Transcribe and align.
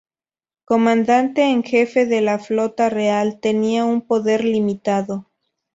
Comandante 0.65 1.43
en 1.51 1.61
Jefe 1.61 2.07
de 2.07 2.21
la 2.21 2.39
flota 2.39 2.89
real, 2.89 3.39
tenía 3.39 3.85
un 3.85 4.01
poder 4.01 4.43
limitado. 4.43 5.27